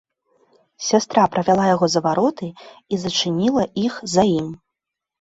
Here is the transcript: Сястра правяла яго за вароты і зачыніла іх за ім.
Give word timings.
Сястра 0.85 1.25
правяла 1.35 1.67
яго 1.75 1.85
за 1.97 2.03
вароты 2.07 2.51
і 2.53 2.95
зачыніла 3.05 3.63
іх 3.87 3.93
за 4.19 4.31
ім. 4.39 4.53